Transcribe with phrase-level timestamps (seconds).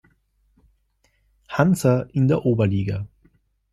[1.47, 3.05] Hansa in der Oberliga.